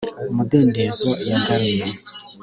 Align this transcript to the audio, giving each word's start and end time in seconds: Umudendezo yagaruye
Umudendezo 0.31 1.09
yagaruye 1.29 1.87